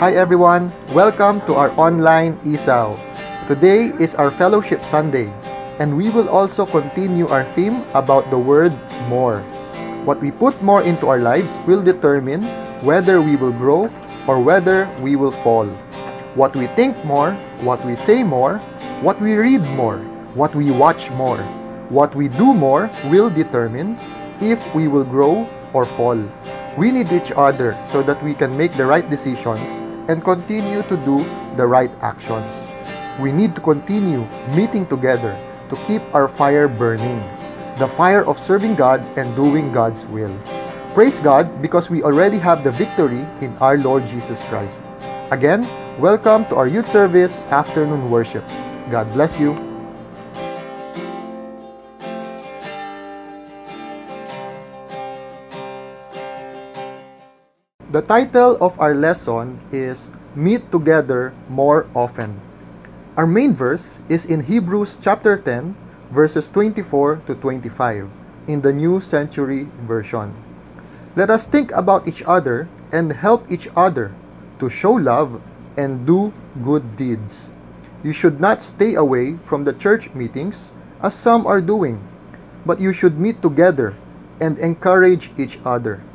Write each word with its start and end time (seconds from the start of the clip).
Hi 0.00 0.16
everyone, 0.16 0.72
welcome 0.96 1.44
to 1.44 1.52
our 1.60 1.68
online 1.76 2.40
ESAL. 2.48 2.96
Today 3.46 3.92
is 4.00 4.14
our 4.14 4.30
Fellowship 4.30 4.80
Sunday, 4.80 5.28
and 5.78 5.94
we 5.94 6.08
will 6.08 6.26
also 6.32 6.64
continue 6.64 7.28
our 7.28 7.44
theme 7.44 7.84
about 7.92 8.24
the 8.30 8.38
word 8.38 8.72
more. 9.12 9.44
What 10.08 10.18
we 10.24 10.30
put 10.32 10.56
more 10.62 10.80
into 10.80 11.04
our 11.12 11.20
lives 11.20 11.52
will 11.68 11.84
determine 11.84 12.40
whether 12.80 13.20
we 13.20 13.36
will 13.36 13.52
grow 13.52 13.92
or 14.26 14.40
whether 14.40 14.88
we 15.04 15.20
will 15.20 15.36
fall. 15.44 15.68
What 16.32 16.56
we 16.56 16.64
think 16.72 16.96
more, 17.04 17.36
what 17.60 17.84
we 17.84 17.92
say 17.92 18.24
more, 18.24 18.56
what 19.04 19.20
we 19.20 19.36
read 19.36 19.60
more, 19.76 20.00
what 20.32 20.54
we 20.54 20.72
watch 20.72 21.10
more, 21.10 21.44
what 21.92 22.16
we 22.16 22.28
do 22.40 22.54
more 22.54 22.88
will 23.12 23.28
determine 23.28 24.00
if 24.40 24.64
we 24.74 24.88
will 24.88 25.04
grow 25.04 25.44
or 25.74 25.84
fall. 25.84 26.16
We 26.78 26.90
need 26.90 27.12
each 27.12 27.36
other 27.36 27.76
so 27.92 28.00
that 28.04 28.16
we 28.24 28.32
can 28.32 28.56
make 28.56 28.72
the 28.72 28.86
right 28.86 29.04
decisions 29.04 29.79
and 30.10 30.26
continue 30.26 30.82
to 30.90 30.98
do 31.06 31.22
the 31.54 31.62
right 31.62 31.90
actions. 32.02 32.50
We 33.22 33.30
need 33.30 33.54
to 33.54 33.62
continue 33.62 34.26
meeting 34.58 34.82
together 34.90 35.38
to 35.70 35.76
keep 35.86 36.02
our 36.10 36.26
fire 36.26 36.66
burning, 36.66 37.22
the 37.78 37.86
fire 37.86 38.26
of 38.26 38.34
serving 38.34 38.74
God 38.74 39.06
and 39.14 39.30
doing 39.38 39.70
God's 39.70 40.02
will. 40.10 40.34
Praise 40.98 41.22
God 41.22 41.62
because 41.62 41.86
we 41.88 42.02
already 42.02 42.42
have 42.42 42.66
the 42.66 42.74
victory 42.74 43.22
in 43.38 43.54
our 43.62 43.78
Lord 43.78 44.02
Jesus 44.10 44.42
Christ. 44.50 44.82
Again, 45.30 45.62
welcome 46.02 46.42
to 46.50 46.58
our 46.58 46.66
youth 46.66 46.90
service 46.90 47.38
afternoon 47.54 48.10
worship. 48.10 48.42
God 48.90 49.06
bless 49.14 49.38
you. 49.38 49.69
The 57.90 58.06
title 58.06 58.54
of 58.62 58.78
our 58.78 58.94
lesson 58.94 59.58
is 59.74 60.14
Meet 60.38 60.70
Together 60.70 61.34
More 61.50 61.90
Often. 61.90 62.38
Our 63.18 63.26
main 63.26 63.50
verse 63.50 63.98
is 64.08 64.30
in 64.30 64.46
Hebrews 64.46 64.94
chapter 65.02 65.34
10, 65.34 65.74
verses 66.14 66.46
24 66.54 67.26
to 67.26 67.34
25 67.34 68.06
in 68.46 68.62
the 68.62 68.72
New 68.72 69.00
Century 69.02 69.66
Version. 69.90 70.30
Let 71.18 71.34
us 71.34 71.50
think 71.50 71.74
about 71.74 72.06
each 72.06 72.22
other 72.22 72.70
and 72.94 73.10
help 73.10 73.50
each 73.50 73.66
other 73.74 74.14
to 74.62 74.70
show 74.70 74.94
love 74.94 75.42
and 75.74 76.06
do 76.06 76.32
good 76.62 76.94
deeds. 76.94 77.50
You 78.06 78.12
should 78.14 78.38
not 78.38 78.62
stay 78.62 78.94
away 78.94 79.34
from 79.42 79.66
the 79.66 79.74
church 79.74 80.14
meetings 80.14 80.70
as 81.02 81.18
some 81.18 81.42
are 81.42 81.60
doing, 81.60 81.98
but 82.64 82.78
you 82.78 82.92
should 82.92 83.18
meet 83.18 83.42
together 83.42 83.98
and 84.40 84.60
encourage 84.62 85.34
each 85.36 85.58
other. 85.66 86.06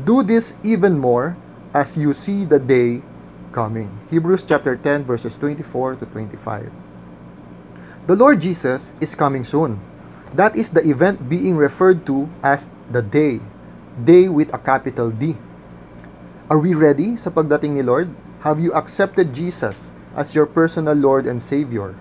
Do 0.00 0.24
this 0.24 0.56
even 0.64 0.96
more 0.96 1.36
as 1.76 2.00
you 2.00 2.16
see 2.16 2.48
the 2.48 2.56
day 2.56 3.04
coming. 3.52 3.92
Hebrews 4.08 4.40
chapter 4.40 4.72
10 4.72 5.04
verses 5.04 5.36
24 5.36 6.00
to 6.00 6.06
25. 6.08 6.72
The 8.08 8.16
Lord 8.16 8.40
Jesus 8.40 8.96
is 9.04 9.12
coming 9.12 9.44
soon. 9.44 9.76
That 10.32 10.56
is 10.56 10.72
the 10.72 10.80
event 10.88 11.28
being 11.28 11.60
referred 11.60 12.08
to 12.08 12.24
as 12.40 12.72
the 12.88 13.04
day. 13.04 13.44
Day 14.00 14.32
with 14.32 14.48
a 14.56 14.58
capital 14.58 15.12
D. 15.12 15.36
Are 16.48 16.56
we 16.56 16.72
ready 16.72 17.20
sa 17.20 17.28
pagdating 17.28 17.76
ni 17.76 17.84
Lord? 17.84 18.08
Have 18.48 18.64
you 18.64 18.72
accepted 18.72 19.36
Jesus 19.36 19.92
as 20.16 20.32
your 20.32 20.48
personal 20.48 20.96
Lord 20.96 21.28
and 21.28 21.36
Savior? 21.36 21.92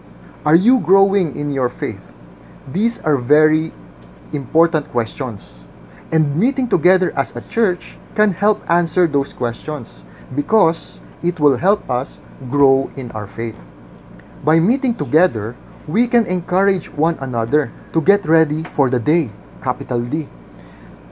Are 0.47 0.55
you 0.55 0.79
growing 0.79 1.35
in 1.35 1.51
your 1.51 1.67
faith? 1.67 2.15
These 2.71 3.03
are 3.03 3.19
very 3.19 3.75
important 4.31 4.87
questions. 4.95 5.67
And 6.11 6.35
meeting 6.35 6.67
together 6.67 7.15
as 7.15 7.35
a 7.35 7.41
church 7.47 7.97
can 8.15 8.35
help 8.35 8.59
answer 8.69 9.07
those 9.07 9.33
questions 9.33 10.03
because 10.35 10.99
it 11.23 11.39
will 11.39 11.55
help 11.55 11.87
us 11.89 12.19
grow 12.51 12.91
in 12.95 13.11
our 13.11 13.27
faith. 13.27 13.57
By 14.43 14.59
meeting 14.59 14.95
together, 14.95 15.55
we 15.87 16.07
can 16.07 16.25
encourage 16.27 16.91
one 16.91 17.15
another 17.19 17.71
to 17.93 18.01
get 18.01 18.25
ready 18.25 18.63
for 18.75 18.89
the 18.89 18.99
day, 18.99 19.31
capital 19.61 20.03
D. 20.03 20.27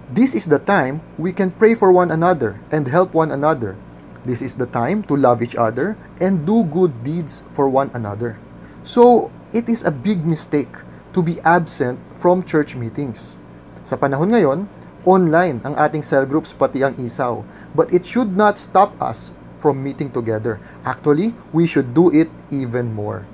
This 0.09 0.34
is 0.34 0.46
the 0.46 0.59
time 0.59 1.01
we 1.18 1.31
can 1.31 1.51
pray 1.51 1.75
for 1.75 1.91
one 1.91 2.12
another 2.12 2.59
and 2.72 2.88
help 2.88 3.13
one 3.13 3.31
another. 3.31 3.78
This 4.25 4.41
is 4.41 4.56
the 4.56 4.66
time 4.66 5.03
to 5.06 5.16
love 5.16 5.41
each 5.41 5.56
other 5.56 5.95
and 6.19 6.45
do 6.45 6.66
good 6.66 7.03
deeds 7.03 7.44
for 7.51 7.69
one 7.69 7.91
another. 7.94 8.38
So, 8.84 9.31
it 9.53 9.69
is 9.69 9.85
a 9.85 9.94
big 9.94 10.25
mistake 10.25 10.74
to 11.13 11.22
be 11.22 11.40
absent 11.41 12.00
from 12.18 12.44
church 12.44 12.75
meetings. 12.75 13.38
Sa 13.85 13.97
panahon 13.97 14.34
ngayon, 14.34 14.66
online 15.06 15.62
ang 15.64 15.76
ating 15.78 16.04
cell 16.04 16.26
groups 16.26 16.52
pati 16.52 16.84
ang 16.84 16.96
isaw. 17.00 17.44
But 17.76 17.92
it 17.94 18.04
should 18.04 18.36
not 18.36 18.60
stop 18.60 18.96
us 19.00 19.32
from 19.60 19.84
meeting 19.84 20.10
together. 20.10 20.60
Actually, 20.88 21.36
we 21.52 21.68
should 21.68 21.94
do 21.94 22.10
it 22.10 22.32
even 22.50 22.96
more. 22.96 23.28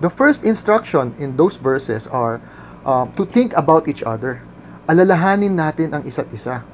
The 0.00 0.08
first 0.08 0.46
instruction 0.46 1.12
in 1.20 1.36
those 1.36 1.60
verses 1.60 2.08
are 2.08 2.40
um, 2.86 3.12
to 3.20 3.26
think 3.26 3.52
about 3.58 3.90
each 3.90 4.00
other. 4.00 4.40
Alalahanin 4.88 5.58
natin 5.58 5.92
ang 5.92 6.02
isa't 6.08 6.32
isa. 6.32 6.64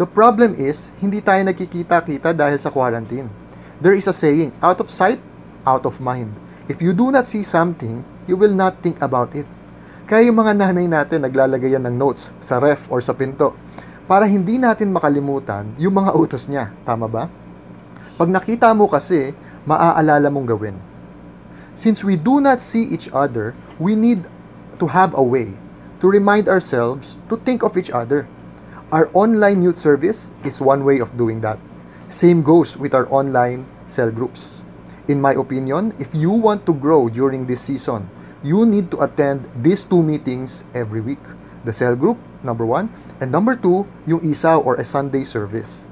The 0.00 0.08
problem 0.08 0.56
is, 0.56 0.88
hindi 0.98 1.20
tayo 1.20 1.44
nagkikita-kita 1.44 2.32
dahil 2.32 2.56
sa 2.56 2.72
quarantine. 2.72 3.28
There 3.82 3.92
is 3.92 4.08
a 4.08 4.16
saying, 4.16 4.56
out 4.64 4.80
of 4.80 4.88
sight, 4.88 5.20
out 5.68 5.84
of 5.84 6.00
mind. 6.00 6.32
If 6.70 6.80
you 6.80 6.96
do 6.96 7.12
not 7.12 7.28
see 7.28 7.44
something, 7.44 8.00
you 8.24 8.40
will 8.40 8.56
not 8.56 8.80
think 8.80 9.02
about 9.04 9.36
it. 9.36 9.44
Kaya 10.02 10.26
yung 10.26 10.42
mga 10.42 10.58
nanay 10.58 10.90
natin 10.90 11.22
naglalagay 11.22 11.78
yan 11.78 11.86
ng 11.86 11.94
notes 11.94 12.34
sa 12.42 12.58
ref 12.58 12.90
or 12.90 12.98
sa 12.98 13.14
pinto 13.14 13.54
para 14.10 14.26
hindi 14.26 14.58
natin 14.58 14.90
makalimutan 14.90 15.70
yung 15.78 15.94
mga 15.94 16.10
utos 16.18 16.50
niya. 16.50 16.74
Tama 16.82 17.06
ba? 17.06 17.30
Pag 18.18 18.28
nakita 18.28 18.74
mo 18.74 18.90
kasi, 18.90 19.30
maaalala 19.62 20.26
mong 20.26 20.48
gawin. 20.50 20.76
Since 21.78 22.02
we 22.02 22.18
do 22.18 22.42
not 22.42 22.58
see 22.58 22.84
each 22.90 23.08
other, 23.14 23.54
we 23.78 23.94
need 23.94 24.26
to 24.82 24.90
have 24.90 25.14
a 25.14 25.22
way 25.22 25.54
to 26.02 26.10
remind 26.10 26.50
ourselves 26.50 27.16
to 27.30 27.38
think 27.38 27.62
of 27.62 27.78
each 27.78 27.94
other. 27.94 28.26
Our 28.90 29.08
online 29.14 29.62
youth 29.62 29.78
service 29.78 30.34
is 30.44 30.60
one 30.60 30.84
way 30.84 30.98
of 30.98 31.14
doing 31.16 31.40
that. 31.46 31.56
Same 32.10 32.42
goes 32.44 32.76
with 32.76 32.92
our 32.92 33.08
online 33.08 33.64
cell 33.88 34.10
groups. 34.10 34.66
In 35.08 35.22
my 35.22 35.32
opinion, 35.32 35.94
if 35.96 36.12
you 36.12 36.34
want 36.34 36.66
to 36.66 36.74
grow 36.74 37.08
during 37.08 37.46
this 37.46 37.64
season, 37.64 38.10
you 38.42 38.66
need 38.66 38.90
to 38.90 39.00
attend 39.00 39.46
these 39.62 39.82
two 39.82 40.02
meetings 40.02 40.64
every 40.74 41.00
week. 41.00 41.22
The 41.64 41.72
cell 41.72 41.94
group, 41.94 42.18
number 42.42 42.66
one, 42.66 42.90
and 43.22 43.30
number 43.30 43.54
two, 43.54 43.86
yung 44.06 44.20
isaw 44.26 44.58
or 44.58 44.74
a 44.76 44.84
Sunday 44.84 45.22
service. 45.22 45.86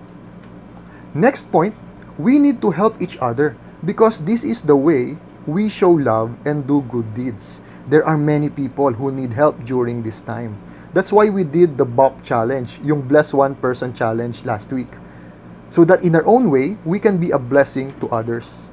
Next 1.14 1.50
point, 1.50 1.74
we 2.18 2.38
need 2.38 2.60
to 2.62 2.70
help 2.70 3.00
each 3.00 3.16
other 3.18 3.56
because 3.86 4.22
this 4.26 4.42
is 4.42 4.62
the 4.62 4.76
way 4.76 5.16
we 5.46 5.68
show 5.68 5.90
love 5.90 6.34
and 6.44 6.66
do 6.66 6.82
good 6.90 7.14
deeds. 7.14 7.60
There 7.88 8.04
are 8.04 8.18
many 8.18 8.50
people 8.50 8.92
who 8.92 9.10
need 9.10 9.32
help 9.32 9.64
during 9.64 10.02
this 10.02 10.20
time. 10.20 10.58
That's 10.92 11.12
why 11.12 11.30
we 11.30 11.44
did 11.44 11.78
the 11.78 11.86
BOP 11.86 12.22
challenge, 12.22 12.78
yung 12.82 13.02
Bless 13.02 13.32
One 13.32 13.54
Person 13.54 13.94
challenge 13.94 14.44
last 14.44 14.72
week. 14.72 14.90
So 15.70 15.84
that 15.86 16.02
in 16.02 16.14
our 16.14 16.26
own 16.26 16.50
way, 16.50 16.78
we 16.84 16.98
can 16.98 17.18
be 17.18 17.30
a 17.30 17.38
blessing 17.38 17.94
to 18.00 18.08
others. 18.10 18.69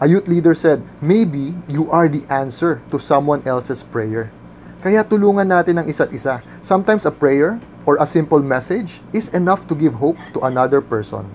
A 0.00 0.08
youth 0.08 0.32
leader 0.32 0.56
said, 0.56 0.80
maybe 1.04 1.52
you 1.68 1.92
are 1.92 2.08
the 2.08 2.24
answer 2.32 2.80
to 2.88 2.96
someone 2.96 3.44
else's 3.44 3.84
prayer. 3.84 4.32
Kaya 4.80 5.04
tulungan 5.04 5.44
natin 5.44 5.76
ang 5.76 5.84
isa't 5.92 6.08
isa. 6.16 6.40
Sometimes 6.64 7.04
a 7.04 7.12
prayer 7.12 7.60
or 7.84 8.00
a 8.00 8.08
simple 8.08 8.40
message 8.40 9.04
is 9.12 9.28
enough 9.36 9.68
to 9.68 9.76
give 9.76 10.00
hope 10.00 10.16
to 10.32 10.40
another 10.40 10.80
person. 10.80 11.28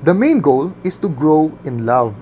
The 0.00 0.16
main 0.16 0.40
goal 0.40 0.72
is 0.80 0.96
to 1.04 1.12
grow 1.12 1.52
in 1.68 1.84
love. 1.84 2.16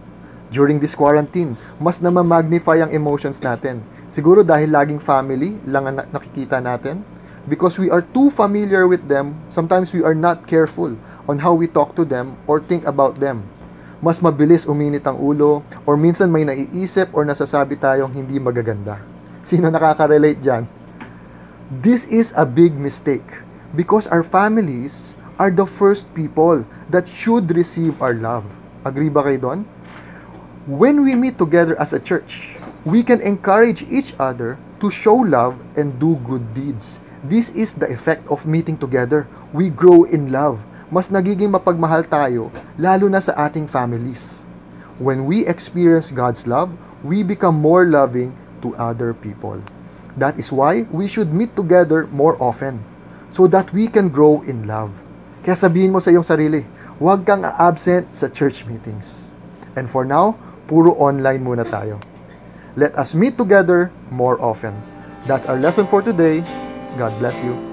During 0.51 0.83
this 0.83 0.99
quarantine, 0.99 1.55
mas 1.79 2.03
namamagnify 2.03 2.83
ang 2.83 2.91
emotions 2.91 3.39
natin. 3.39 3.87
Siguro 4.11 4.43
dahil 4.43 4.75
laging 4.75 4.99
family 4.99 5.55
lang 5.63 5.87
ang 5.87 6.11
nakikita 6.11 6.59
natin. 6.59 7.07
Because 7.47 7.79
we 7.79 7.87
are 7.87 8.03
too 8.03 8.35
familiar 8.35 8.91
with 8.91 9.07
them, 9.07 9.39
sometimes 9.47 9.95
we 9.95 10.03
are 10.03 10.19
not 10.19 10.51
careful 10.51 10.91
on 11.31 11.39
how 11.39 11.55
we 11.55 11.71
talk 11.71 11.95
to 11.95 12.03
them 12.03 12.35
or 12.51 12.59
think 12.59 12.83
about 12.83 13.23
them. 13.23 13.47
Mas 14.01 14.17
mabilis 14.25 14.65
uminit 14.65 15.05
ang 15.05 15.21
ulo 15.21 15.61
or 15.85 15.93
minsan 16.01 16.33
may 16.33 16.41
naiisip 16.41 17.13
or 17.13 17.29
nasasabi 17.29 17.77
tayong 17.77 18.09
hindi 18.17 18.41
magaganda. 18.41 18.97
Sino 19.45 19.69
nakaka-relate 19.69 20.41
dyan? 20.41 20.65
This 21.85 22.09
is 22.09 22.33
a 22.33 22.49
big 22.49 22.81
mistake 22.81 23.45
because 23.77 24.09
our 24.09 24.25
families 24.25 25.13
are 25.37 25.53
the 25.53 25.69
first 25.69 26.09
people 26.17 26.65
that 26.89 27.05
should 27.05 27.53
receive 27.53 27.93
our 28.01 28.17
love. 28.17 28.49
Agree 28.89 29.13
ba 29.13 29.21
kayo 29.21 29.37
doon? 29.37 29.61
When 30.65 31.05
we 31.05 31.13
meet 31.13 31.37
together 31.37 31.77
as 31.77 31.93
a 31.93 32.01
church, 32.01 32.57
we 32.89 33.05
can 33.05 33.21
encourage 33.21 33.85
each 33.93 34.17
other 34.17 34.57
to 34.81 34.89
show 34.89 35.17
love 35.17 35.61
and 35.77 36.01
do 36.01 36.17
good 36.25 36.57
deeds. 36.57 36.97
This 37.21 37.53
is 37.53 37.77
the 37.77 37.93
effect 37.93 38.25
of 38.33 38.49
meeting 38.49 38.81
together. 38.81 39.29
We 39.53 39.69
grow 39.69 40.09
in 40.09 40.33
love. 40.33 40.65
Mas 40.91 41.07
nagiging 41.07 41.55
mapagmahal 41.55 42.03
tayo, 42.03 42.51
lalo 42.75 43.07
na 43.07 43.23
sa 43.23 43.31
ating 43.47 43.71
families. 43.71 44.43
When 44.99 45.25
we 45.25 45.47
experience 45.47 46.11
God's 46.11 46.51
love, 46.51 46.75
we 47.07 47.23
become 47.23 47.57
more 47.63 47.87
loving 47.87 48.35
to 48.67 48.75
other 48.75 49.15
people. 49.15 49.63
That 50.19 50.35
is 50.37 50.51
why 50.51 50.91
we 50.91 51.07
should 51.07 51.31
meet 51.31 51.55
together 51.55 52.11
more 52.11 52.35
often 52.43 52.83
so 53.31 53.47
that 53.55 53.71
we 53.71 53.87
can 53.87 54.11
grow 54.11 54.43
in 54.43 54.67
love. 54.67 54.91
Kaya 55.47 55.55
sabihin 55.55 55.95
mo 55.95 56.03
sa 56.03 56.11
iyong 56.11 56.27
sarili, 56.27 56.67
huwag 56.99 57.23
kang 57.23 57.47
absent 57.47 58.11
sa 58.11 58.27
church 58.27 58.67
meetings. 58.67 59.31
And 59.79 59.87
for 59.87 60.03
now, 60.03 60.35
puro 60.67 60.93
online 60.99 61.47
muna 61.47 61.63
tayo. 61.65 62.03
Let 62.75 62.99
us 62.99 63.15
meet 63.15 63.39
together 63.39 63.95
more 64.11 64.43
often. 64.43 64.75
That's 65.25 65.47
our 65.47 65.57
lesson 65.57 65.87
for 65.87 66.03
today. 66.03 66.43
God 66.99 67.15
bless 67.23 67.41
you. 67.41 67.70